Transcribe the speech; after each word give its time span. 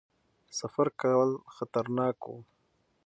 سفر 0.59 0.87
کول 1.01 1.31
خطرناک 1.55 2.17
وو. 2.27 2.37